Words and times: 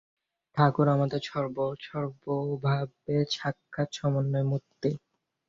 ঠাকুর 0.57 0.87
আমাদের 0.89 1.21
সর্বভাবের 1.85 3.25
সাক্ষাৎ 3.31 3.89
সমন্বয়মূর্তি। 3.93 4.91